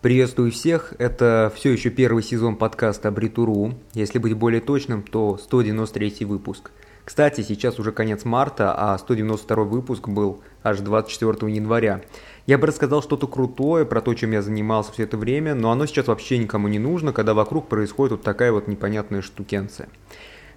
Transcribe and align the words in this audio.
Приветствую 0.00 0.52
всех, 0.52 0.94
это 0.98 1.52
все 1.56 1.72
еще 1.72 1.90
первый 1.90 2.22
сезон 2.22 2.54
подкаста 2.54 3.08
Абритуру, 3.08 3.74
если 3.94 4.20
быть 4.20 4.34
более 4.34 4.60
точным, 4.60 5.02
то 5.02 5.36
193 5.38 6.24
выпуск. 6.24 6.70
Кстати, 7.04 7.40
сейчас 7.40 7.80
уже 7.80 7.90
конец 7.90 8.24
марта, 8.24 8.72
а 8.78 8.96
192 8.96 9.64
выпуск 9.64 10.06
был 10.08 10.40
аж 10.62 10.78
24 10.78 11.52
января. 11.52 12.02
Я 12.46 12.58
бы 12.58 12.68
рассказал 12.68 13.02
что-то 13.02 13.26
крутое 13.26 13.84
про 13.84 14.00
то, 14.00 14.14
чем 14.14 14.30
я 14.30 14.40
занимался 14.40 14.92
все 14.92 15.02
это 15.02 15.16
время, 15.16 15.56
но 15.56 15.72
оно 15.72 15.84
сейчас 15.86 16.06
вообще 16.06 16.38
никому 16.38 16.68
не 16.68 16.78
нужно, 16.78 17.12
когда 17.12 17.34
вокруг 17.34 17.66
происходит 17.66 18.12
вот 18.12 18.22
такая 18.22 18.52
вот 18.52 18.68
непонятная 18.68 19.20
штукенция. 19.20 19.88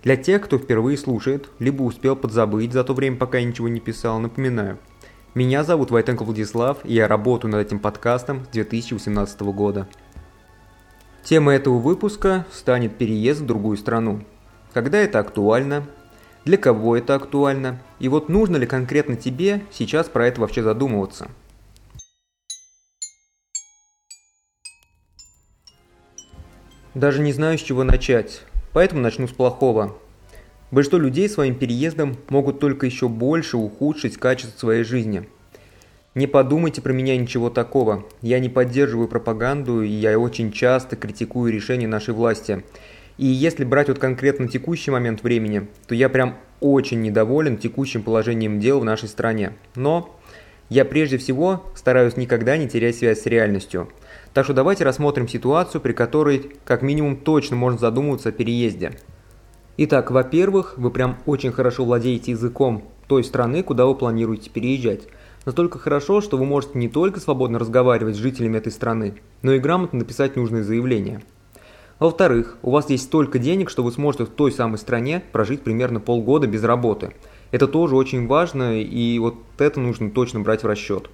Для 0.04 0.18
тех, 0.18 0.44
кто 0.44 0.60
впервые 0.60 1.00
слушает, 1.00 1.50
либо 1.58 1.82
успел 1.82 2.16
подзабыть 2.16 2.74
за 2.74 2.84
то 2.84 2.94
время, 2.94 3.18
пока 3.18 3.40
я 3.40 3.46
ничего 3.46 3.70
не 3.70 3.80
писал, 3.80 4.20
напоминаю– 4.20 4.78
меня 5.34 5.64
зовут 5.64 5.92
Войтенко 5.92 6.24
Владислав, 6.24 6.80
и 6.84 6.94
я 6.94 7.08
работаю 7.08 7.52
над 7.52 7.66
этим 7.66 7.80
подкастом 7.80 8.44
с 8.46 8.48
2018 8.50 9.42
года. 9.42 9.88
Тема 11.24 11.54
этого 11.54 11.78
выпуска 11.78 12.46
станет 12.52 12.98
переезд 12.98 13.40
в 13.40 13.46
другую 13.46 13.78
страну. 13.78 14.24
Когда 14.74 14.98
это 14.98 15.20
актуально? 15.20 15.88
Для 16.44 16.58
кого 16.58 16.98
это 16.98 17.16
актуально? 17.16 17.80
И 18.00 18.10
вот 18.10 18.28
нужно 18.28 18.58
ли 18.58 18.66
конкретно 18.66 19.16
тебе 19.16 19.64
сейчас 19.72 20.10
про 20.10 20.28
это 20.28 20.42
вообще 20.42 20.64
задумываться? 20.64 21.30
Даже 26.94 27.22
не 27.22 27.32
знаю, 27.32 27.58
с 27.58 27.62
чего 27.62 27.86
начать, 27.86 28.42
поэтому 28.74 29.00
начну 29.02 29.30
с 29.30 29.32
плохого. 29.32 29.96
Большинство 30.72 31.00
людей 31.00 31.28
своим 31.28 31.56
переездом 31.56 32.16
могут 32.30 32.62
только 32.62 32.86
еще 32.86 33.10
больше 33.10 33.58
ухудшить 33.58 34.16
качество 34.16 34.58
своей 34.58 34.84
жизни. 34.86 35.28
Не 36.16 36.28
подумайте 36.28 36.82
про 36.82 36.94
меня 36.94 37.18
ничего 37.18 37.50
такого. 37.50 38.06
Я 38.22 38.40
не 38.40 38.48
поддерживаю 38.48 39.10
пропаганду, 39.10 39.82
и 39.82 39.90
я 39.90 40.18
очень 40.18 40.54
часто 40.54 40.96
критикую 40.96 41.52
решения 41.52 41.88
нашей 41.88 42.14
власти. 42.14 42.64
И 43.18 43.26
если 43.26 43.66
брать 43.66 43.90
вот 43.90 44.00
конкретно 44.00 44.48
текущий 44.48 44.92
момент 44.92 45.24
времени, 45.24 45.68
то 45.88 45.96
я 45.96 46.08
прям 46.08 46.38
очень 46.62 47.02
недоволен 47.02 47.58
текущим 47.58 48.02
положением 48.02 48.62
дел 48.62 48.80
в 48.80 48.86
нашей 48.86 49.10
стране. 49.10 49.54
Но 49.76 50.18
я 50.70 50.86
прежде 50.86 51.18
всего 51.18 51.66
стараюсь 51.76 52.16
никогда 52.16 52.56
не 52.56 52.70
терять 52.70 52.96
связь 52.96 53.22
с 53.22 53.26
реальностью. 53.26 53.90
Так 54.34 54.46
что 54.46 54.54
давайте 54.54 54.86
рассмотрим 54.86 55.28
ситуацию, 55.28 55.82
при 55.82 55.92
которой 55.92 56.54
как 56.64 56.82
минимум 56.82 57.18
точно 57.18 57.58
можно 57.58 57.78
задумываться 57.78 58.30
о 58.30 58.32
переезде. 58.32 58.94
Итак, 59.84 60.12
во-первых, 60.12 60.76
вы 60.78 60.92
прям 60.92 61.18
очень 61.26 61.52
хорошо 61.52 61.86
владеете 61.86 62.34
языком 62.34 62.84
той 63.08 63.24
страны, 63.24 63.64
куда 63.64 63.88
вы 63.88 63.96
планируете 63.96 64.52
переезжать. 64.52 65.08
Настолько 65.44 65.80
хорошо, 65.80 66.22
что 66.22 66.38
вы 66.38 66.46
можете 66.46 66.78
не 66.78 66.88
только 66.88 67.20
свободно 67.20 67.58
разговаривать 67.58 68.16
с 68.16 68.20
жителями 68.20 68.60
этой 68.60 68.72
страны, 68.72 69.16
но 69.42 69.54
и 69.54 69.58
грамотно 69.58 69.98
написать 69.98 70.36
нужные 70.36 70.64
заявления. 70.64 71.24
Во-вторых, 71.98 72.58
у 72.62 72.70
вас 72.70 72.92
есть 72.92 73.06
столько 73.06 73.40
денег, 73.40 73.72
что 73.72 73.82
вы 73.82 73.92
сможете 73.92 74.26
в 74.26 74.30
той 74.30 74.52
самой 74.52 74.78
стране 74.78 75.24
прожить 75.32 75.64
примерно 75.64 76.00
полгода 76.00 76.46
без 76.46 76.64
работы. 76.64 77.16
Это 77.50 77.68
тоже 77.68 77.96
очень 77.96 78.28
важно, 78.28 78.80
и 78.80 79.18
вот 79.18 79.34
это 79.58 79.80
нужно 79.80 80.12
точно 80.12 80.42
брать 80.42 80.62
в 80.62 80.68
расчет. 80.68 81.10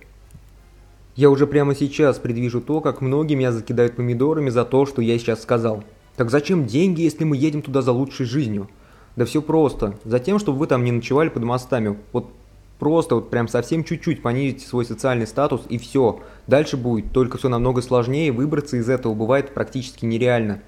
Я 1.15 1.29
уже 1.29 1.47
прямо 1.47 1.73
сейчас 1.73 2.19
предвижу 2.19 2.59
то, 2.59 2.81
как 2.81 2.99
многие 2.99 3.35
меня 3.35 3.53
закидают 3.53 3.95
помидорами 3.95 4.49
за 4.49 4.65
то, 4.65 4.85
что 4.85 5.01
я 5.01 5.17
сейчас 5.17 5.41
сказал– 5.41 5.85
так 6.17 6.31
зачем 6.31 6.65
деньги, 6.65 7.01
если 7.01 7.23
мы 7.23 7.37
едем 7.37 7.61
туда 7.61 7.81
за 7.81 7.91
лучшей 7.91 8.25
жизнью? 8.25 8.69
Да 9.15 9.25
все 9.25 9.41
просто. 9.41 9.97
Затем, 10.03 10.39
чтобы 10.39 10.57
вы 10.57 10.67
там 10.67 10.83
не 10.83 10.91
ночевали 10.91 11.29
под 11.29 11.43
мостами. 11.43 11.97
Вот 12.11 12.31
просто 12.79 13.15
вот 13.15 13.29
прям 13.29 13.47
совсем 13.47 13.83
чуть-чуть 13.83 14.23
понизите 14.23 14.67
свой 14.67 14.83
социальный 14.83 15.27
статус 15.27 15.61
и 15.69 15.77
все. 15.77 16.19
Дальше 16.47 16.75
будет 16.75 17.13
только 17.13 17.37
все 17.37 17.49
намного 17.49 17.81
сложнее, 17.83 18.31
выбраться 18.31 18.77
из 18.77 18.89
этого 18.89 19.13
бывает 19.13 19.53
практически 19.53 20.05
нереально. 20.05 20.61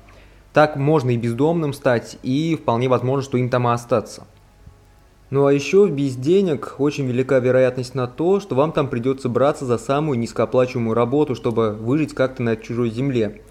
Так 0.54 0.77
можно 0.77 1.11
и 1.11 1.17
бездомным 1.17 1.73
стать, 1.73 2.17
и 2.23 2.55
вполне 2.55 2.88
возможно, 2.88 3.23
что 3.23 3.38
им 3.38 3.49
там 3.49 3.67
и 3.67 3.71
остаться. 3.71 4.26
Ну 5.30 5.45
а 5.45 5.54
еще 5.54 5.88
без 5.88 6.15
денег 6.15 6.76
очень 6.80 7.05
велика 7.05 7.38
вероятность 7.38 7.93
на 7.93 8.08
то, 8.08 8.39
что 8.39 8.55
вам 8.55 8.71
там 8.71 8.88
придется 8.88 9.30
браться 9.30 9.65
за 9.65 9.77
самую 9.77 10.17
низкооплачиваемую 10.17 10.95
работу, 10.95 11.36
чтобы 11.36 11.73
выжить 11.73 12.15
как-то 12.15 12.42
на 12.42 12.55
чужой 12.55 12.89
земле. 12.89 13.42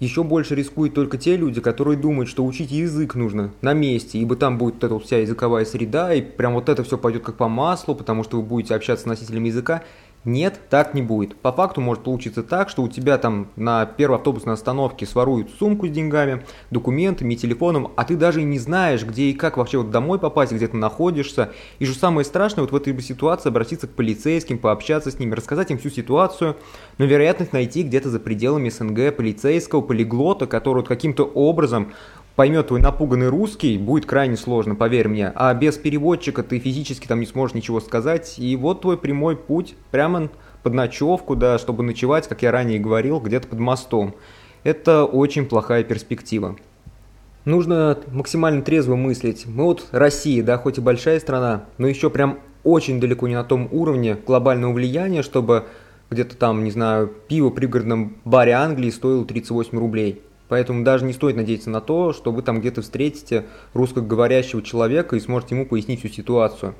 Еще 0.00 0.24
больше 0.24 0.54
рискуют 0.54 0.94
только 0.94 1.18
те 1.18 1.36
люди, 1.36 1.60
которые 1.60 1.98
думают, 1.98 2.30
что 2.30 2.46
учить 2.46 2.70
язык 2.70 3.14
нужно 3.14 3.52
на 3.60 3.74
месте, 3.74 4.18
ибо 4.18 4.34
там 4.34 4.56
будет 4.56 4.82
эта 4.82 4.98
вся 4.98 5.18
языковая 5.18 5.66
среда, 5.66 6.14
и 6.14 6.22
прям 6.22 6.54
вот 6.54 6.70
это 6.70 6.82
все 6.82 6.96
пойдет 6.96 7.22
как 7.22 7.36
по 7.36 7.48
маслу, 7.48 7.94
потому 7.94 8.24
что 8.24 8.38
вы 8.38 8.42
будете 8.42 8.74
общаться 8.74 9.04
с 9.04 9.06
носителем 9.06 9.44
языка, 9.44 9.82
нет, 10.24 10.60
так 10.68 10.92
не 10.92 11.00
будет. 11.00 11.36
По 11.36 11.50
факту 11.50 11.80
может 11.80 12.04
получиться 12.04 12.42
так, 12.42 12.68
что 12.68 12.82
у 12.82 12.88
тебя 12.88 13.16
там 13.16 13.48
на 13.56 13.86
первой 13.86 14.18
автобусной 14.18 14.52
остановке 14.52 15.06
своруют 15.06 15.50
сумку 15.58 15.86
с 15.86 15.90
деньгами, 15.90 16.44
документами, 16.70 17.34
телефоном, 17.34 17.92
а 17.96 18.04
ты 18.04 18.16
даже 18.16 18.42
не 18.42 18.58
знаешь, 18.58 19.02
где 19.02 19.24
и 19.24 19.32
как 19.32 19.56
вообще 19.56 19.78
вот 19.78 19.90
домой 19.90 20.18
попасть, 20.18 20.52
где 20.52 20.68
ты 20.68 20.76
находишься. 20.76 21.52
И 21.78 21.86
что 21.86 21.98
самое 21.98 22.26
страшное, 22.26 22.62
вот 22.62 22.72
в 22.72 22.76
этой 22.76 23.00
ситуации 23.00 23.48
обратиться 23.48 23.86
к 23.86 23.92
полицейским, 23.92 24.58
пообщаться 24.58 25.10
с 25.10 25.18
ними, 25.18 25.34
рассказать 25.34 25.70
им 25.70 25.78
всю 25.78 25.88
ситуацию, 25.88 26.56
но 26.98 27.06
вероятность 27.06 27.54
найти 27.54 27.82
где-то 27.82 28.10
за 28.10 28.20
пределами 28.20 28.68
СНГ 28.68 29.16
полицейского, 29.16 29.80
полиглота, 29.80 30.46
который 30.46 30.78
вот 30.80 30.88
каким-то 30.88 31.24
образом 31.24 31.92
поймет 32.40 32.68
твой 32.68 32.80
напуганный 32.80 33.28
русский, 33.28 33.76
будет 33.76 34.06
крайне 34.06 34.34
сложно, 34.34 34.74
поверь 34.74 35.08
мне. 35.08 35.30
А 35.34 35.52
без 35.52 35.76
переводчика 35.76 36.42
ты 36.42 36.58
физически 36.58 37.06
там 37.06 37.20
не 37.20 37.26
сможешь 37.26 37.54
ничего 37.54 37.80
сказать. 37.80 38.38
И 38.38 38.56
вот 38.56 38.80
твой 38.80 38.96
прямой 38.96 39.36
путь 39.36 39.74
прямо 39.90 40.30
под 40.62 40.72
ночевку, 40.72 41.36
да, 41.36 41.58
чтобы 41.58 41.82
ночевать, 41.82 42.28
как 42.28 42.40
я 42.40 42.50
ранее 42.50 42.78
говорил, 42.78 43.20
где-то 43.20 43.46
под 43.46 43.58
мостом. 43.58 44.14
Это 44.64 45.04
очень 45.04 45.44
плохая 45.44 45.84
перспектива. 45.84 46.56
Нужно 47.44 47.98
максимально 48.10 48.62
трезво 48.62 48.96
мыслить. 48.96 49.44
Мы 49.44 49.64
вот 49.64 49.88
Россия, 49.90 50.42
да, 50.42 50.56
хоть 50.56 50.78
и 50.78 50.80
большая 50.80 51.20
страна, 51.20 51.64
но 51.76 51.88
еще 51.88 52.08
прям 52.08 52.38
очень 52.64 53.00
далеко 53.00 53.28
не 53.28 53.34
на 53.34 53.44
том 53.44 53.68
уровне 53.70 54.16
глобального 54.26 54.72
влияния, 54.72 55.22
чтобы 55.22 55.66
где-то 56.08 56.38
там, 56.38 56.64
не 56.64 56.70
знаю, 56.70 57.12
пиво 57.28 57.48
в 57.48 57.50
пригородном 57.50 58.16
баре 58.24 58.52
Англии 58.52 58.88
стоило 58.88 59.26
38 59.26 59.78
рублей. 59.78 60.22
Поэтому 60.50 60.82
даже 60.82 61.04
не 61.04 61.12
стоит 61.12 61.36
надеяться 61.36 61.70
на 61.70 61.80
то, 61.80 62.12
что 62.12 62.32
вы 62.32 62.42
там 62.42 62.58
где-то 62.58 62.82
встретите 62.82 63.46
русскоговорящего 63.72 64.62
человека 64.62 65.14
и 65.14 65.20
сможете 65.20 65.54
ему 65.54 65.64
пояснить 65.64 66.00
всю 66.00 66.08
ситуацию. 66.08 66.74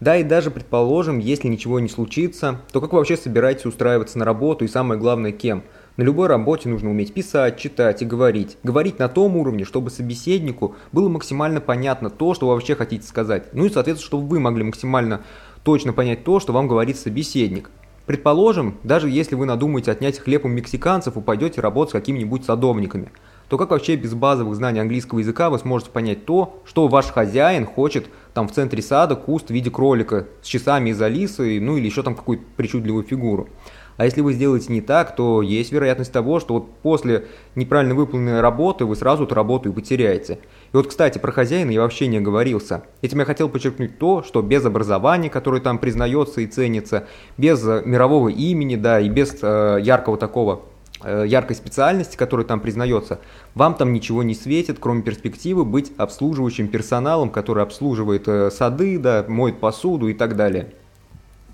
Да, 0.00 0.16
и 0.16 0.24
даже 0.24 0.50
предположим, 0.50 1.18
если 1.18 1.48
ничего 1.48 1.80
не 1.80 1.90
случится, 1.90 2.62
то 2.72 2.80
как 2.80 2.92
вы 2.92 2.98
вообще 2.98 3.18
собираетесь 3.18 3.66
устраиваться 3.66 4.18
на 4.18 4.24
работу 4.24 4.64
и 4.64 4.68
самое 4.68 4.98
главное, 4.98 5.32
кем? 5.32 5.64
На 5.98 6.02
любой 6.02 6.28
работе 6.28 6.70
нужно 6.70 6.88
уметь 6.88 7.12
писать, 7.12 7.58
читать 7.58 8.00
и 8.00 8.06
говорить. 8.06 8.56
Говорить 8.62 8.98
на 8.98 9.10
том 9.10 9.36
уровне, 9.36 9.66
чтобы 9.66 9.90
собеседнику 9.90 10.74
было 10.90 11.10
максимально 11.10 11.60
понятно 11.60 12.08
то, 12.08 12.32
что 12.32 12.46
вы 12.46 12.54
вообще 12.54 12.74
хотите 12.74 13.06
сказать. 13.06 13.52
Ну 13.52 13.66
и, 13.66 13.70
соответственно, 13.70 14.06
чтобы 14.06 14.26
вы 14.28 14.40
могли 14.40 14.64
максимально 14.64 15.20
точно 15.62 15.92
понять 15.92 16.24
то, 16.24 16.40
что 16.40 16.54
вам 16.54 16.68
говорит 16.68 16.96
собеседник. 16.96 17.70
Предположим, 18.10 18.76
даже 18.82 19.08
если 19.08 19.36
вы 19.36 19.46
надумаете 19.46 19.92
отнять 19.92 20.18
хлеб 20.18 20.44
у 20.44 20.48
мексиканцев 20.48 21.16
и 21.16 21.20
пойдете 21.20 21.60
работать 21.60 21.90
с 21.90 21.92
какими-нибудь 21.92 22.44
садовниками, 22.44 23.12
то 23.48 23.56
как 23.56 23.70
вообще 23.70 23.94
без 23.94 24.14
базовых 24.14 24.56
знаний 24.56 24.80
английского 24.80 25.20
языка 25.20 25.48
вы 25.48 25.60
сможете 25.60 25.92
понять 25.92 26.24
то, 26.24 26.60
что 26.64 26.88
ваш 26.88 27.06
хозяин 27.06 27.66
хочет 27.66 28.08
там 28.34 28.48
в 28.48 28.52
центре 28.52 28.82
сада 28.82 29.14
куст 29.14 29.46
в 29.46 29.50
виде 29.50 29.70
кролика 29.70 30.26
с 30.42 30.46
часами 30.48 30.90
из 30.90 31.00
алисы, 31.00 31.60
ну 31.60 31.76
или 31.76 31.86
еще 31.86 32.02
там 32.02 32.16
какую-то 32.16 32.42
причудливую 32.56 33.04
фигуру. 33.04 33.48
А 33.96 34.06
если 34.06 34.22
вы 34.22 34.32
сделаете 34.32 34.72
не 34.72 34.80
так, 34.80 35.14
то 35.14 35.40
есть 35.40 35.70
вероятность 35.70 36.10
того, 36.10 36.40
что 36.40 36.54
вот 36.54 36.78
после 36.78 37.26
неправильно 37.54 37.94
выполненной 37.94 38.40
работы 38.40 38.86
вы 38.86 38.96
сразу 38.96 39.22
эту 39.22 39.36
работу 39.36 39.68
и 39.68 39.72
потеряете. 39.72 40.40
И 40.72 40.76
вот, 40.76 40.86
кстати, 40.86 41.18
про 41.18 41.32
хозяина 41.32 41.70
я 41.70 41.80
вообще 41.80 42.06
не 42.06 42.18
оговорился. 42.18 42.84
Этим 43.02 43.18
я 43.18 43.24
хотел 43.24 43.48
подчеркнуть 43.48 43.98
то, 43.98 44.22
что 44.22 44.40
без 44.40 44.64
образования, 44.64 45.28
которое 45.28 45.60
там 45.60 45.78
признается 45.78 46.40
и 46.40 46.46
ценится, 46.46 47.06
без 47.36 47.66
э, 47.66 47.82
мирового 47.84 48.28
имени, 48.28 48.76
да, 48.76 49.00
и 49.00 49.08
без 49.08 49.36
э, 49.42 49.78
яркого 49.82 50.16
такого 50.16 50.62
э, 51.02 51.24
яркой 51.26 51.56
специальности, 51.56 52.16
которая 52.16 52.46
там 52.46 52.60
признается, 52.60 53.18
вам 53.56 53.74
там 53.74 53.92
ничего 53.92 54.22
не 54.22 54.34
светит, 54.34 54.78
кроме 54.78 55.02
перспективы 55.02 55.64
быть 55.64 55.92
обслуживающим 55.96 56.68
персоналом, 56.68 57.30
который 57.30 57.64
обслуживает 57.64 58.28
э, 58.28 58.50
сады, 58.52 58.98
да, 58.98 59.24
моет 59.26 59.58
посуду 59.58 60.06
и 60.06 60.14
так 60.14 60.36
далее. 60.36 60.72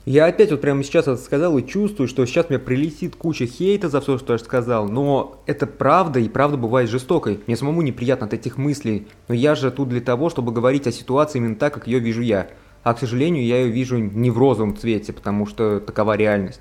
Я 0.06 0.26
опять 0.26 0.52
вот 0.52 0.60
прямо 0.60 0.84
сейчас 0.84 1.08
это 1.08 1.16
сказал 1.16 1.58
и 1.58 1.66
чувствую, 1.66 2.06
что 2.06 2.24
сейчас 2.26 2.48
мне 2.48 2.60
прилетит 2.60 3.16
куча 3.16 3.44
хейта 3.44 3.88
за 3.88 4.00
все, 4.00 4.18
что 4.18 4.34
я 4.34 4.38
сказал, 4.38 4.88
но 4.88 5.42
это 5.46 5.66
правда, 5.66 6.20
и 6.20 6.28
правда 6.28 6.56
бывает 6.56 6.88
жестокой. 6.88 7.40
Мне 7.48 7.56
самому 7.56 7.82
неприятно 7.82 8.28
от 8.28 8.32
этих 8.32 8.56
мыслей, 8.56 9.08
но 9.26 9.34
я 9.34 9.56
же 9.56 9.72
тут 9.72 9.88
для 9.88 10.00
того, 10.00 10.30
чтобы 10.30 10.52
говорить 10.52 10.86
о 10.86 10.92
ситуации 10.92 11.38
именно 11.38 11.56
так, 11.56 11.74
как 11.74 11.88
ее 11.88 11.98
вижу 11.98 12.22
я. 12.22 12.50
А, 12.84 12.94
к 12.94 13.00
сожалению, 13.00 13.44
я 13.44 13.62
ее 13.62 13.72
вижу 13.72 13.98
не 13.98 14.30
в 14.30 14.38
розовом 14.38 14.76
цвете, 14.76 15.12
потому 15.12 15.44
что 15.44 15.80
такова 15.80 16.16
реальность. 16.16 16.60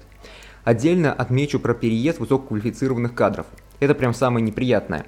Отдельно 0.64 1.14
отмечу 1.14 1.60
про 1.60 1.76
переезд 1.76 2.18
высококвалифицированных 2.18 3.14
кадров. 3.14 3.46
Это 3.80 3.94
прям 3.94 4.16
самое 4.16 4.44
неприятное. 4.44 5.06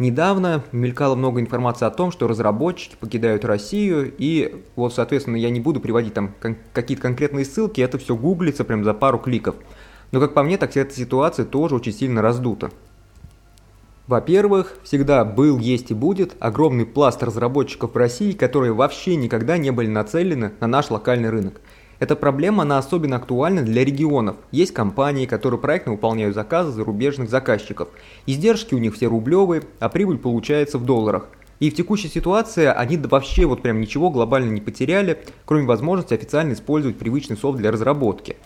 Недавно 0.00 0.64
мелькало 0.72 1.14
много 1.14 1.42
информации 1.42 1.84
о 1.84 1.90
том, 1.90 2.10
что 2.10 2.26
разработчики 2.26 2.96
покидают 2.98 3.44
Россию, 3.44 4.10
и 4.16 4.64
вот, 4.74 4.94
соответственно, 4.94 5.36
я 5.36 5.50
не 5.50 5.60
буду 5.60 5.78
приводить 5.78 6.14
там 6.14 6.34
кон- 6.40 6.56
какие-то 6.72 7.02
конкретные 7.02 7.44
ссылки, 7.44 7.82
это 7.82 7.98
все 7.98 8.16
гуглится 8.16 8.64
прям 8.64 8.82
за 8.82 8.94
пару 8.94 9.18
кликов. 9.18 9.56
Но 10.10 10.18
как 10.18 10.32
по 10.32 10.42
мне, 10.42 10.56
так 10.56 10.74
эта 10.74 10.94
ситуация 10.94 11.44
тоже 11.44 11.74
очень 11.74 11.92
сильно 11.92 12.22
раздута. 12.22 12.70
Во-первых, 14.06 14.78
всегда 14.84 15.22
был, 15.26 15.58
есть 15.58 15.90
и 15.90 15.94
будет 15.94 16.34
огромный 16.40 16.86
пласт 16.86 17.22
разработчиков 17.22 17.92
в 17.92 17.96
России, 17.98 18.32
которые 18.32 18.72
вообще 18.72 19.16
никогда 19.16 19.58
не 19.58 19.70
были 19.70 19.88
нацелены 19.88 20.52
на 20.60 20.66
наш 20.66 20.88
локальный 20.90 21.28
рынок. 21.28 21.60
Эта 22.00 22.16
проблема, 22.16 22.62
она 22.62 22.78
особенно 22.78 23.16
актуальна 23.16 23.60
для 23.60 23.84
регионов. 23.84 24.36
Есть 24.52 24.72
компании, 24.72 25.26
которые 25.26 25.60
проектно 25.60 25.92
выполняют 25.92 26.34
заказы 26.34 26.72
зарубежных 26.72 27.28
заказчиков. 27.28 27.88
Издержки 28.24 28.74
у 28.74 28.78
них 28.78 28.94
все 28.94 29.06
рублевые, 29.06 29.64
а 29.80 29.90
прибыль 29.90 30.16
получается 30.16 30.78
в 30.78 30.86
долларах. 30.86 31.28
И 31.58 31.68
в 31.68 31.74
текущей 31.74 32.08
ситуации 32.08 32.64
они 32.64 32.96
вообще 32.96 33.44
вот 33.44 33.60
прям 33.60 33.82
ничего 33.82 34.08
глобально 34.08 34.50
не 34.50 34.62
потеряли, 34.62 35.22
кроме 35.44 35.66
возможности 35.66 36.14
официально 36.14 36.54
использовать 36.54 36.96
привычный 36.96 37.36
софт 37.36 37.58
для 37.58 37.70
разработки. 37.70 38.36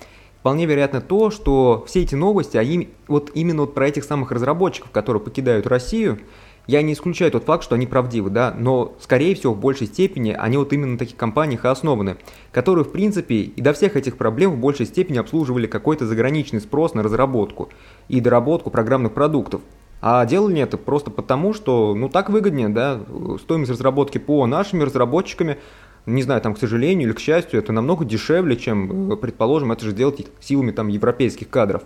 Вполне 0.40 0.66
вероятно 0.66 1.00
то, 1.00 1.30
что 1.30 1.84
все 1.86 2.02
эти 2.02 2.16
новости, 2.16 2.56
они 2.56 2.90
вот 3.06 3.30
именно 3.34 3.62
вот 3.62 3.72
про 3.72 3.86
этих 3.86 4.02
самых 4.02 4.32
разработчиков, 4.32 4.90
которые 4.90 5.22
покидают 5.22 5.68
Россию, 5.68 6.18
я 6.66 6.82
не 6.82 6.94
исключаю 6.94 7.31
тот 7.31 7.44
факт, 7.44 7.62
что 7.64 7.75
они 7.75 7.87
правдивы, 7.87 8.31
да, 8.31 8.55
но, 8.56 8.94
скорее 9.00 9.34
всего, 9.34 9.55
в 9.55 9.58
большей 9.58 9.87
степени 9.87 10.32
они 10.32 10.56
вот 10.56 10.72
именно 10.72 10.93
на 10.93 10.99
таких 10.99 11.16
компаниях 11.16 11.64
и 11.64 11.69
основаны, 11.69 12.16
которые, 12.52 12.84
в 12.84 12.93
принципе, 12.93 13.37
и 13.37 13.61
до 13.61 13.72
всех 13.72 13.96
этих 13.96 14.16
проблем 14.16 14.52
в 14.52 14.58
большей 14.58 14.87
степени 14.87 15.19
обслуживали 15.19 15.66
какой-то 15.66 16.06
заграничный 16.06 16.61
спрос 16.61 16.94
на 16.94 17.02
разработку 17.02 17.69
и 18.08 18.20
доработку 18.20 18.70
программных 18.70 19.12
продуктов. 19.12 19.61
А 20.00 20.25
делали 20.26 20.61
это 20.61 20.76
просто 20.76 21.11
потому, 21.11 21.55
что, 21.55 21.94
ну, 21.94 22.08
так 22.08 22.28
выгоднее, 22.28 22.69
да, 22.69 23.00
стоимость 23.40 23.70
разработки 23.70 24.19
по 24.19 24.46
нашими 24.46 24.82
разработчиками, 24.82 25.58
не 26.06 26.22
знаю, 26.22 26.43
там, 26.43 26.55
к 26.55 26.58
сожалению 26.58 27.08
или 27.08 27.14
к 27.14 27.20
счастью, 27.20 27.58
это 27.58 27.72
намного 27.72 28.05
дешевле, 28.05 28.56
чем, 28.56 29.17
предположим, 29.17 29.72
это 29.72 29.84
же 29.84 29.93
делать 29.93 30.26
силами 30.40 30.72
там 30.72 30.88
европейских 30.88 31.49
кадров. 31.49 31.82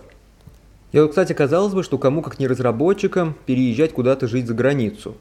И 0.91 0.99
вот, 0.99 1.09
кстати, 1.09 1.33
казалось 1.33 1.73
бы, 1.73 1.83
что 1.83 1.97
кому 1.97 2.21
как 2.21 2.39
не 2.39 2.47
разработчикам 2.47 3.35
переезжать 3.45 3.93
куда-то 3.93 4.27
жить 4.27 4.47
за 4.47 4.55
границу. 4.55 5.15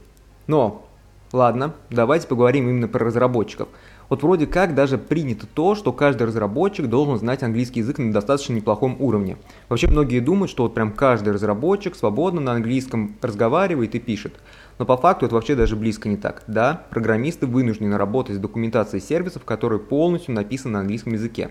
Но, 0.46 0.86
ладно, 1.32 1.74
давайте 1.90 2.26
поговорим 2.26 2.68
именно 2.68 2.88
про 2.88 3.04
разработчиков. 3.04 3.68
Вот 4.08 4.22
вроде 4.22 4.46
как 4.46 4.74
даже 4.74 4.96
принято 4.96 5.46
то, 5.46 5.74
что 5.74 5.92
каждый 5.92 6.26
разработчик 6.26 6.86
должен 6.86 7.18
знать 7.18 7.42
английский 7.42 7.80
язык 7.80 7.98
на 7.98 8.10
достаточно 8.10 8.54
неплохом 8.54 8.96
уровне. 8.98 9.36
Вообще 9.68 9.88
многие 9.88 10.20
думают, 10.20 10.50
что 10.50 10.62
вот 10.62 10.72
прям 10.72 10.92
каждый 10.92 11.34
разработчик 11.34 11.94
свободно 11.94 12.40
на 12.40 12.52
английском 12.52 13.16
разговаривает 13.20 13.94
и 13.94 13.98
пишет. 13.98 14.32
Но 14.78 14.86
по 14.86 14.96
факту 14.96 15.26
это 15.26 15.34
вообще 15.34 15.54
даже 15.54 15.76
близко 15.76 16.08
не 16.08 16.16
так. 16.16 16.44
Да, 16.46 16.86
программисты 16.88 17.46
вынуждены 17.46 17.98
работать 17.98 18.36
с 18.36 18.38
документацией 18.38 19.02
сервисов, 19.02 19.44
которые 19.44 19.80
полностью 19.80 20.34
написаны 20.34 20.74
на 20.74 20.80
английском 20.80 21.12
языке 21.12 21.50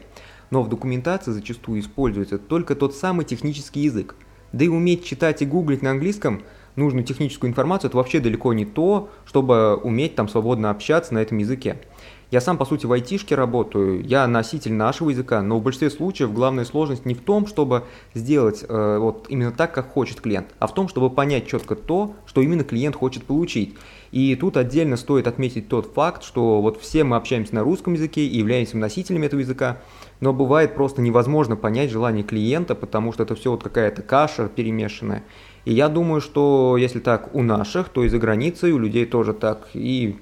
но 0.49 0.61
в 0.61 0.69
документации 0.69 1.31
зачастую 1.31 1.79
используется 1.79 2.38
только 2.38 2.75
тот 2.75 2.95
самый 2.95 3.25
технический 3.25 3.81
язык. 3.81 4.15
Да 4.53 4.65
и 4.65 4.69
уметь 4.69 5.03
читать 5.03 5.41
и 5.41 5.45
гуглить 5.45 5.81
на 5.81 5.91
английском 5.91 6.44
нужную 6.75 7.03
техническую 7.03 7.49
информацию, 7.49 7.89
это 7.89 7.97
вообще 7.97 8.19
далеко 8.19 8.53
не 8.53 8.65
то, 8.65 9.09
чтобы 9.25 9.75
уметь 9.75 10.15
там 10.15 10.29
свободно 10.29 10.69
общаться 10.69 11.13
на 11.13 11.19
этом 11.19 11.39
языке. 11.39 11.81
Я 12.29 12.41
сам, 12.41 12.57
по 12.57 12.65
сути, 12.65 12.85
в 12.85 12.91
айтишке 12.91 13.35
работаю, 13.35 14.03
я 14.03 14.27
носитель 14.27 14.73
нашего 14.73 15.11
языка, 15.11 15.41
но 15.41 15.59
в 15.59 15.63
большинстве 15.63 15.89
случаев 15.89 16.33
главная 16.33 16.65
сложность 16.65 17.05
не 17.05 17.13
в 17.13 17.21
том, 17.21 17.47
чтобы 17.47 17.85
сделать 18.13 18.65
э, 18.67 18.97
вот 19.00 19.27
именно 19.29 19.53
так, 19.53 19.73
как 19.73 19.93
хочет 19.93 20.19
клиент, 20.19 20.47
а 20.59 20.67
в 20.67 20.73
том, 20.73 20.89
чтобы 20.89 21.09
понять 21.09 21.47
четко 21.47 21.75
то, 21.75 22.15
что 22.25 22.41
именно 22.41 22.65
клиент 22.65 22.97
хочет 22.97 23.23
получить. 23.23 23.75
И 24.12 24.36
тут 24.36 24.57
отдельно 24.57 24.98
стоит 24.98 25.27
отметить 25.27 25.68
тот 25.68 25.94
факт, 25.94 26.24
что 26.24 26.62
вот 26.62 26.80
все 26.81 27.04
мы 27.04 27.15
общаемся 27.15 27.56
на 27.56 27.63
русском 27.63 27.94
языке 27.94 28.21
и 28.21 28.38
являемся 28.38 28.77
носителями 28.77 29.25
этого 29.25 29.42
языка, 29.42 29.77
но 30.19 30.33
бывает 30.33 30.75
просто 30.75 31.01
невозможно 31.01 31.56
понять 31.56 31.92
желание 31.92 32.24
клиента, 32.24 32.75
потому 32.75 33.13
что 33.13 33.24
это 33.24 33.36
все 33.36 33.51
вот 33.51 33.63
какая-то 33.63 34.01
каша 34.01 34.48
перемешанная. 34.48 35.24
И 35.65 35.74
я 35.74 35.89
думаю, 35.89 36.21
что 36.21 36.77
если 36.77 37.00
так 37.00 37.36
у 37.36 37.44
наших, 37.44 37.89
то 37.89 38.04
и 38.04 38.07
за 38.07 38.19
границей 38.19 38.71
у 38.71 38.80
людей 38.80 39.06
тоже 39.06 39.33
так. 39.33 39.68
И 39.74 40.18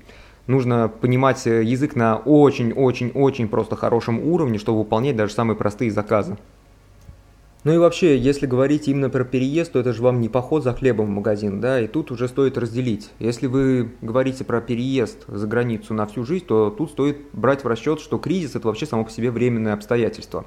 нужно 0.48 0.88
понимать 0.90 1.46
язык 1.46 1.96
на 1.96 2.18
очень-очень-очень 2.18 3.48
просто 3.48 3.76
хорошем 3.76 4.20
уровне, 4.20 4.58
чтобы 4.58 4.80
выполнять 4.80 5.16
даже 5.16 5.34
самые 5.34 5.56
простые 5.56 5.92
заказы. 5.92 6.38
Ну 7.66 7.74
и 7.74 7.78
вообще, 7.80 8.16
если 8.16 8.46
говорить 8.46 8.88
именно 8.88 9.10
про 9.10 9.24
переезд, 9.24 9.72
то 9.72 9.80
это 9.80 9.92
же 9.92 10.04
вам 10.04 10.22
не 10.22 10.30
поход 10.30 10.64
за 10.64 10.72
хлебом 10.72 11.08
в 11.08 11.10
магазин, 11.10 11.60
да, 11.60 11.82
и 11.82 11.88
тут 11.88 12.12
уже 12.12 12.28
стоит 12.28 12.60
разделить. 12.60 13.10
Если 13.18 13.48
вы 13.48 13.90
говорите 14.04 14.44
про 14.44 14.62
переезд 14.62 15.24
за 15.28 15.48
границу 15.48 15.96
на 15.96 16.06
всю 16.06 16.26
жизнь, 16.26 16.46
то 16.46 16.70
тут 16.70 16.92
стоит 16.92 17.18
брать 17.34 17.64
в 17.64 17.68
расчет, 17.68 18.02
что 18.02 18.20
кризис– 18.20 18.54
это 18.56 18.68
вообще 18.68 18.86
само 18.86 19.04
по 19.04 19.10
себе 19.10 19.32
временное 19.32 19.74
обстоятельство. 19.74 20.46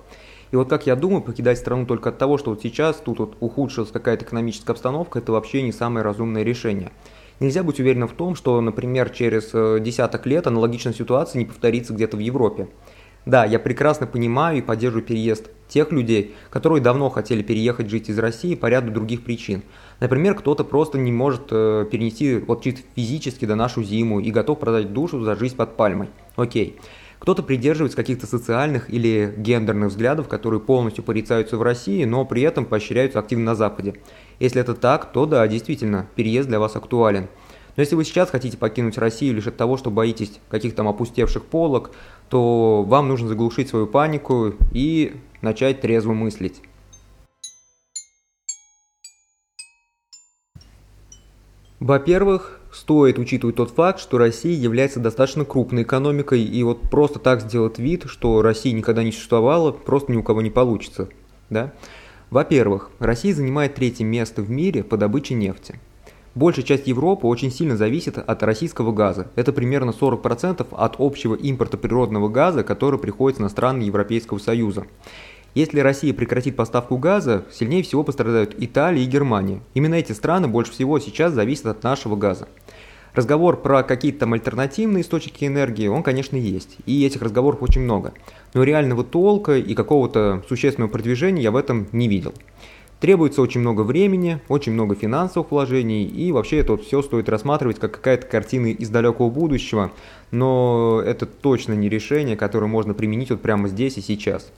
И 0.53 0.57
вот 0.57 0.71
как 0.71 0.87
я 0.87 0.95
думаю, 0.95 1.21
покидать 1.21 1.59
страну 1.59 1.87
только 1.87 2.11
от 2.11 2.19
того, 2.19 2.39
что 2.39 2.51
вот 2.51 2.63
сейчас 2.63 3.03
тут 3.05 3.19
вот 3.19 3.37
ухудшилась 3.41 3.91
какая-то 3.91 4.25
экономическая 4.25 4.71
обстановка, 4.71 5.19
это 5.19 5.33
вообще 5.33 5.63
не 5.63 5.73
самое 5.73 6.05
разумное 6.05 6.45
решение. 6.45 6.93
Нельзя 7.41 7.65
быть 7.65 7.81
уверенным 7.81 8.09
в 8.09 8.13
том, 8.13 8.37
что, 8.37 8.61
например, 8.61 9.11
через 9.11 9.51
э, 9.53 9.79
десяток 9.81 10.25
лет 10.27 10.47
аналогичная 10.47 10.93
ситуация 10.93 11.41
не 11.41 11.47
повторится 11.47 11.93
где-то 11.93 12.17
в 12.17 12.21
Европе. 12.21 12.69
Да, 13.29 13.45
я 13.45 13.59
прекрасно 13.59 14.07
понимаю 14.07 14.57
и 14.57 14.63
поддерживаю 14.63 15.05
переезд 15.05 15.51
тех 15.69 15.93
людей, 15.93 16.35
которые 16.49 16.81
давно 16.81 17.11
хотели 17.11 17.43
переехать 17.43 17.91
жить 17.91 18.09
из 18.09 18.19
России 18.19 18.55
по 18.55 18.69
ряду 18.71 18.91
других 18.91 19.23
причин. 19.23 19.65
Например, 20.01 20.35
кто-то 20.35 20.65
просто 20.65 20.97
не 20.97 21.13
может 21.13 21.43
э, 21.51 21.85
перенести 21.93 22.39
вот 22.39 22.65
чисто 22.65 22.81
физически 22.97 23.45
до 23.45 23.55
нашу 23.55 23.83
зиму 23.83 24.19
и 24.21 24.31
готов 24.31 24.59
продать 24.59 24.95
душу 24.95 25.21
за 25.21 25.37
жизнь 25.37 25.57
под 25.57 25.77
пальмой. 25.77 26.09
Окей. 26.37 26.79
Кто-то 27.19 27.43
придерживается 27.43 27.99
каких-то 27.99 28.27
социальных 28.27 28.89
или 28.89 29.35
гендерных 29.37 29.91
взглядов, 29.91 30.27
которые 30.27 30.61
полностью 30.61 31.05
порицаются 31.05 31.59
в 31.59 31.63
России, 31.63 32.05
но 32.05 32.25
при 32.25 32.41
этом 32.41 32.65
поощряются 32.65 33.19
активно 33.19 33.45
на 33.45 33.55
Западе. 33.55 33.93
Если 34.41 34.59
это 34.59 34.73
так, 34.73 35.13
то 35.13 35.27
да, 35.27 35.47
действительно, 35.47 36.07
переезд 36.15 36.49
для 36.49 36.61
вас 36.61 36.77
актуален. 36.77 37.29
Но 37.79 37.83
если 37.83 37.95
вы 37.95 38.05
сейчас 38.05 38.29
хотите 38.31 38.57
покинуть 38.57 38.99
Россию 38.99 39.37
лишь 39.37 39.47
от 39.47 39.57
того, 39.57 39.77
что 39.77 39.93
боитесь 39.93 40.41
каких-то 40.49 40.79
там 40.79 40.89
опустевших 40.89 41.45
полок, 41.45 41.93
то 42.29 42.83
вам 42.83 43.07
нужно 43.07 43.29
заглушить 43.29 43.69
свою 43.69 43.87
панику 43.87 44.55
и 44.73 45.15
начать 45.43 45.81
трезво 45.81 46.13
мыслить. 46.13 46.61
Во-первых, 51.79 52.61
стоит 52.73 53.17
учитывать 53.21 53.55
тот 53.55 53.71
факт, 53.71 54.01
что 54.01 54.19
Россия 54.19 54.59
является 54.59 54.99
достаточно 54.99 55.45
крупной 55.45 55.85
экономикой, 55.85 56.43
и 56.43 56.65
вот 56.65 56.91
просто 56.91 57.21
так 57.21 57.43
сделать 57.43 57.79
вид, 57.79 58.07
что 58.07 58.43
России 58.43 58.73
никогда 58.73 59.05
не 59.05 59.13
существовало, 59.13 59.71
просто 59.71 60.11
ни 60.11 60.17
у 60.17 60.25
кого 60.25 60.43
не 60.43 60.51
получится. 60.51 61.11
Да? 61.49 61.73
Во-первых, 62.31 62.91
Россия 62.99 63.33
занимает 63.33 63.77
третье 63.77 64.03
место 64.03 64.43
в 64.43 64.51
мире 64.51 64.83
по 64.83 64.97
добыче 64.97 65.35
нефти. 65.35 65.79
Большая 66.35 66.65
часть 66.65 66.87
Европы 66.87 67.27
очень 67.27 67.51
сильно 67.51 67.77
зависит 67.77 68.19
от 68.19 68.43
российского 68.43 68.93
газа. 68.93 69.29
Это 69.35 69.53
примерно 69.53 69.91
40% 69.91 70.67
от 70.71 70.97
общего 70.99 71.35
импорта 71.35 71.77
природного 71.77 72.29
газа, 72.29 72.63
который 72.63 72.99
приходится 72.99 73.43
на 73.43 73.49
страны 73.49 73.83
Европейского 73.83 74.39
Союза. 74.39 74.87
Если 75.55 75.81
Россия 75.81 76.13
прекратит 76.15 76.55
поставку 76.57 76.99
газа, 76.99 77.45
сильнее 77.51 77.83
всего 77.83 78.05
пострадают 78.05 78.55
Италия 78.59 79.03
и 79.03 79.07
Германия. 79.07 79.61
Именно 79.75 79.95
эти 79.95 80.13
страны 80.13 80.47
больше 80.47 80.73
всего 80.73 80.99
сейчас 81.01 81.33
зависят 81.33 81.67
от 81.67 81.83
нашего 81.83 82.15
газа. 82.15 82.49
Разговор 83.15 83.57
про 83.61 83.83
какие-то 83.83 84.21
там 84.21 84.35
альтернативные 84.35 85.03
источники 85.03 85.45
энергии, 85.45 85.89
он, 85.89 86.03
конечно, 86.05 86.37
есть. 86.37 86.77
И 86.87 87.05
этих 87.05 87.23
разговоров 87.23 87.63
очень 87.63 87.81
много. 87.81 88.13
Но 88.55 88.63
реального 88.63 89.03
толка 89.03 89.57
и 89.57 89.75
какого-то 89.75 90.45
существенного 90.49 90.91
продвижения 90.91 91.43
я 91.43 91.51
в 91.51 91.57
этом 91.57 91.89
не 91.91 92.07
видел. 92.07 92.35
Требуется 93.01 93.43
очень 93.43 93.61
много 93.61 93.83
времени, 93.83 94.41
очень 94.49 94.73
много 94.73 94.97
финансовых 94.97 95.53
вложений, 95.53 96.07
и 96.07 96.33
вообще 96.33 96.59
это 96.59 96.73
вот 96.73 96.83
все 96.83 97.01
стоит 97.01 97.29
рассматривать 97.29 97.79
как 97.79 97.93
какая-то 97.93 98.27
картина 98.27 98.67
из 98.67 98.89
далекого 98.89 99.31
будущего, 99.31 99.93
но 100.33 101.01
это 101.05 101.25
точно 101.27 101.75
не 101.75 101.89
решение, 101.89 102.37
которое 102.37 102.67
можно 102.67 102.95
применить 102.95 103.31
вот 103.31 103.41
прямо 103.41 103.69
здесь 103.69 103.99
и 103.99 104.01
сейчас. 104.01 104.51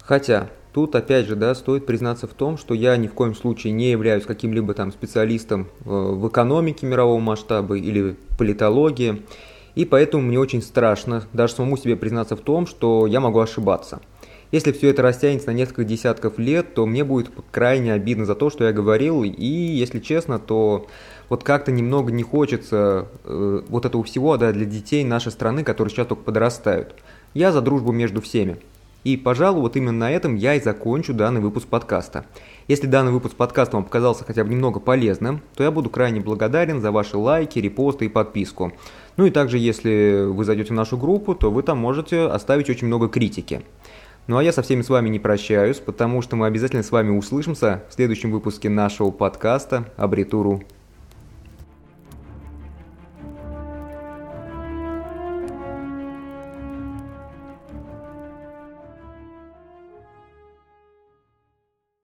Хотя, 0.00 0.50
тут 0.72 0.94
опять 0.94 1.26
же, 1.26 1.34
да, 1.34 1.52
стоит 1.56 1.84
признаться 1.84 2.28
в 2.28 2.32
том, 2.32 2.58
что 2.58 2.74
я 2.74 2.96
ни 2.96 3.08
в 3.08 3.12
коем 3.12 3.34
случае 3.34 3.72
не 3.72 3.90
являюсь 3.90 4.24
каким-либо 4.24 4.72
там 4.72 4.92
специалистом 4.92 5.66
э, 5.84 5.88
в 5.88 6.28
экономике 6.28 6.86
мирового 6.86 7.18
масштаба 7.18 7.76
или 7.76 8.14
политологии, 8.38 9.22
и 9.74 9.84
поэтому 9.84 10.22
мне 10.22 10.38
очень 10.38 10.62
страшно 10.62 11.24
даже 11.32 11.54
самому 11.54 11.76
себе 11.76 11.96
признаться 11.96 12.36
в 12.36 12.40
том, 12.40 12.68
что 12.68 13.08
я 13.08 13.18
могу 13.18 13.40
ошибаться– 13.40 14.00
если 14.50 14.72
все 14.72 14.88
это 14.88 15.02
растянется 15.02 15.48
на 15.48 15.52
несколько 15.52 15.84
десятков 15.84 16.38
лет, 16.38 16.74
то 16.74 16.86
мне 16.86 17.04
будет 17.04 17.30
крайне 17.50 17.92
обидно 17.92 18.24
за 18.24 18.34
то, 18.34 18.50
что 18.50 18.64
я 18.64 18.72
говорил, 18.72 19.22
и, 19.22 19.46
если 19.46 19.98
честно, 19.98 20.38
то 20.38 20.86
вот 21.28 21.44
как-то 21.44 21.70
немного 21.70 22.10
не 22.12 22.22
хочется 22.22 23.08
э, 23.24 23.62
вот 23.68 23.84
этого 23.84 24.02
всего 24.04 24.36
да, 24.36 24.52
для 24.52 24.64
детей 24.64 25.04
нашей 25.04 25.32
страны, 25.32 25.64
которые 25.64 25.92
сейчас 25.92 26.06
только 26.06 26.22
подрастают. 26.22 26.94
Я 27.34 27.52
за 27.52 27.60
дружбу 27.60 27.92
между 27.92 28.22
всеми. 28.22 28.56
И, 29.04 29.16
пожалуй, 29.16 29.60
вот 29.60 29.76
именно 29.76 29.92
на 29.92 30.10
этом 30.10 30.34
я 30.34 30.54
и 30.54 30.60
закончу 30.60 31.14
данный 31.14 31.40
выпуск 31.40 31.68
подкаста. 31.68 32.24
Если 32.66 32.86
данный 32.86 33.12
выпуск 33.12 33.36
подкаста 33.36 33.76
вам 33.76 33.84
показался 33.84 34.24
хотя 34.24 34.44
бы 34.44 34.50
немного 34.50 34.80
полезным, 34.80 35.40
то 35.54 35.62
я 35.62 35.70
буду 35.70 35.88
крайне 35.88 36.20
благодарен 36.20 36.80
за 36.80 36.90
ваши 36.90 37.16
лайки, 37.16 37.58
репосты 37.58 38.06
и 38.06 38.08
подписку. 38.08 38.72
Ну 39.16 39.26
и 39.26 39.30
также, 39.30 39.58
если 39.58 40.24
вы 40.26 40.44
зайдете 40.44 40.70
в 40.70 40.76
нашу 40.76 40.96
группу, 40.96 41.34
то 41.34 41.50
вы 41.50 41.62
там 41.62 41.78
можете 41.78 42.22
оставить 42.22 42.68
очень 42.68 42.86
много 42.86 43.08
критики. 43.08 43.62
Ну 44.28 44.36
а 44.36 44.44
я 44.44 44.52
со 44.52 44.60
всеми 44.60 44.82
с 44.82 44.90
вами 44.90 45.08
не 45.08 45.18
прощаюсь, 45.18 45.78
потому 45.78 46.20
что 46.20 46.36
мы 46.36 46.46
обязательно 46.46 46.82
с 46.82 46.90
вами 46.90 47.16
услышимся 47.16 47.82
в 47.88 47.94
следующем 47.94 48.30
выпуске 48.30 48.68
нашего 48.68 49.10
подкаста 49.10 49.86
«Абритуру 49.96 50.62